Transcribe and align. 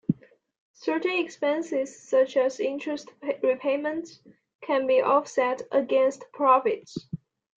Certain 0.73 1.11
expenses 1.23 1.95
such 2.01 2.35
as 2.35 2.59
interest 2.59 3.11
repayments 3.43 4.19
can 4.63 4.87
be 4.87 4.99
offset 4.99 5.61
against 5.71 6.23
profits. 6.31 7.07